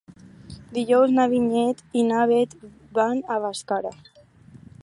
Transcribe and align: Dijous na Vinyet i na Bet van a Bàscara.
Dijous 0.77 1.13
na 1.17 1.25
Vinyet 1.33 1.85
i 2.01 2.05
na 2.09 2.25
Bet 2.33 2.57
van 2.99 3.25
a 3.37 3.41
Bàscara. 3.45 3.97